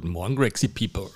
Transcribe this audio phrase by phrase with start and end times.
[0.00, 1.10] Guten Morgen, Grexy People.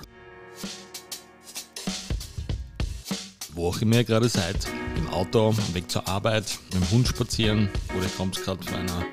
[3.55, 4.57] Wo auch immer ihr gerade seid,
[4.99, 9.07] im Auto, Weg zur Arbeit, mit dem Hund spazieren oder kommt gerade von einer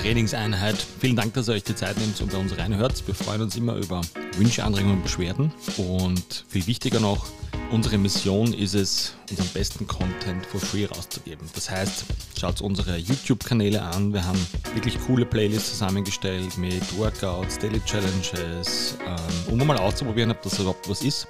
[0.00, 0.78] Trainingseinheit.
[1.00, 3.06] Vielen Dank, dass ihr euch die Zeit nehmt und bei uns reinhört.
[3.06, 4.00] Wir freuen uns immer über
[4.38, 5.52] Wünsche, Anregungen und Beschwerden.
[5.76, 7.26] Und viel wichtiger noch,
[7.70, 11.48] Unsere Mission ist es, unseren besten Content for free rauszugeben.
[11.54, 12.04] Das heißt,
[12.38, 14.12] schaut unsere YouTube-Kanäle an.
[14.12, 14.38] Wir haben
[14.74, 20.88] wirklich coole Playlists zusammengestellt mit Workouts, Daily Challenges, ähm, um mal auszuprobieren, ob das überhaupt
[20.88, 21.26] was ist,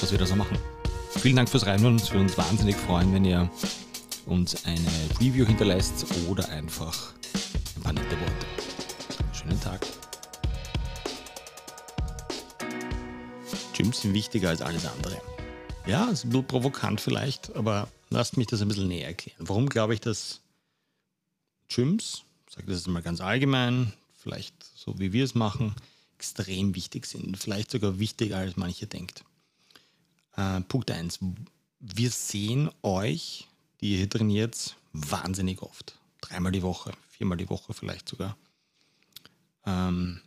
[0.00, 0.58] was wir da so machen.
[1.18, 1.96] Vielen Dank fürs Reinhören.
[1.96, 3.50] Es würde uns wahnsinnig freuen, wenn ihr
[4.26, 4.88] uns eine
[5.20, 7.12] Review hinterlässt oder einfach
[7.76, 8.46] ein paar nette Worte.
[9.32, 9.80] Schönen Tag.
[13.76, 15.20] Gyms sind wichtiger als alles andere.
[15.90, 19.40] Ja, ist ein bisschen provokant vielleicht, aber lasst mich das ein bisschen näher erklären.
[19.40, 20.40] Warum glaube ich, dass
[21.68, 25.74] Gyms, ich sage das jetzt mal ganz allgemein, vielleicht so wie wir es machen,
[26.14, 27.36] extrem wichtig sind.
[27.36, 29.24] Vielleicht sogar wichtiger, als manche denkt.
[30.36, 31.18] Äh, Punkt 1.
[31.80, 33.48] Wir sehen euch,
[33.80, 35.98] die ihr hier trainiert, wahnsinnig oft.
[36.20, 38.36] Dreimal die Woche, viermal die Woche vielleicht sogar.
[39.66, 40.20] Ähm,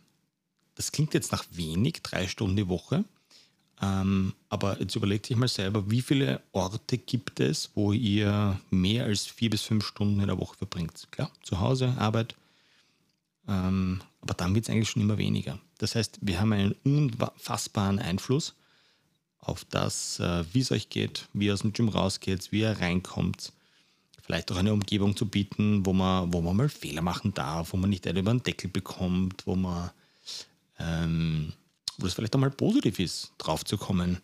[0.74, 3.04] das klingt jetzt nach wenig, drei Stunden die Woche.
[3.82, 9.04] Ähm, aber jetzt überlegt sich mal selber, wie viele Orte gibt es, wo ihr mehr
[9.04, 11.08] als vier bis fünf Stunden in der Woche verbringt?
[11.10, 12.34] Klar, zu Hause, Arbeit.
[13.48, 15.58] Ähm, aber dann wird es eigentlich schon immer weniger.
[15.78, 18.54] Das heißt, wir haben einen unfassbaren Einfluss
[19.38, 22.80] auf das, äh, wie es euch geht, wie ihr aus dem Gym rausgeht, wie ihr
[22.80, 23.52] reinkommt.
[24.22, 27.76] Vielleicht auch eine Umgebung zu bieten, wo man, wo man mal Fehler machen darf, wo
[27.76, 29.90] man nicht über den Deckel bekommt, wo man
[30.78, 31.52] ähm,
[31.98, 34.20] wo es vielleicht einmal positiv ist, drauf zu kommen,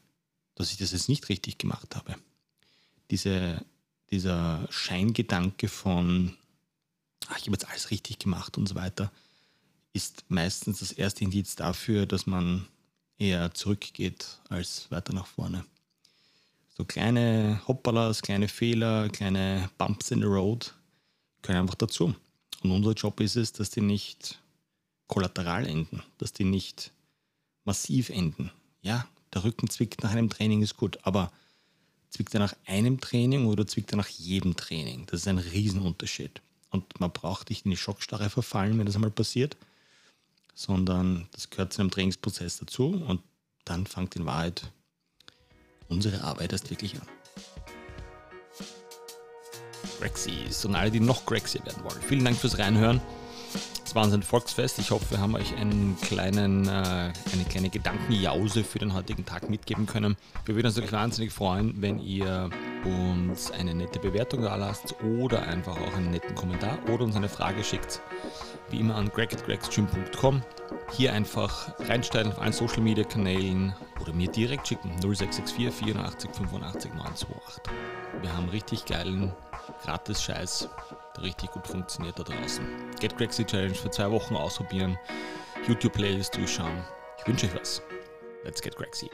[0.54, 2.16] dass ich das jetzt nicht richtig gemacht habe.
[3.10, 3.64] Diese,
[4.10, 6.36] dieser Scheingedanke von,
[7.28, 9.12] ach, ich habe jetzt alles richtig gemacht und so weiter,
[9.92, 12.66] ist meistens das erste Indiz dafür, dass man
[13.18, 15.64] eher zurückgeht als weiter nach vorne.
[16.76, 20.74] So kleine Hoppalas, kleine Fehler, kleine Bumps in the Road
[21.42, 22.14] können einfach dazu.
[22.62, 24.40] Und unser Job ist es, dass die nicht
[25.06, 26.92] kollateral enden, dass die nicht
[27.64, 28.50] massiv enden.
[28.82, 31.30] Ja, der Rücken zwickt nach einem Training ist gut, aber
[32.08, 35.06] zwickt er nach einem Training oder zwickt er nach jedem Training?
[35.06, 36.40] Das ist ein Riesenunterschied.
[36.70, 39.56] Und man braucht nicht in die Schockstarre verfallen, wenn das einmal passiert,
[40.54, 43.20] sondern das gehört zu einem Trainingsprozess dazu und
[43.64, 44.70] dann fängt in Wahrheit
[45.88, 47.06] unsere Arbeit erst wirklich an.
[49.98, 52.00] Grexies und alle, die noch Grexy werden wollen.
[52.02, 53.00] Vielen Dank fürs Reinhören.
[53.94, 54.78] War ein Volksfest.
[54.78, 59.50] Ich hoffe, wir haben euch einen kleinen, äh, eine kleine Gedankenjause für den heutigen Tag
[59.50, 60.16] mitgeben können.
[60.44, 62.50] Wir würden uns natürlich wahnsinnig freuen, wenn ihr
[62.84, 67.28] uns eine nette Bewertung da lasst oder einfach auch einen netten Kommentar oder uns eine
[67.28, 68.00] Frage schickt.
[68.70, 70.42] Wie immer an greg.gregsgym.com.
[70.92, 76.94] Hier einfach reinstellen auf allen Social Media Kanälen oder mir direkt schicken 0664 84 85
[76.94, 77.62] 928.
[78.20, 79.32] Wir haben richtig geilen
[79.84, 80.68] Gratis-Scheiß
[81.16, 82.64] der richtig gut funktioniert da draußen.
[83.00, 84.98] Get Grexy Challenge für zwei Wochen ausprobieren,
[85.66, 86.84] YouTube-Playlist durchschauen.
[87.18, 87.82] Ich wünsche euch was.
[88.44, 89.10] Let's get Grexy.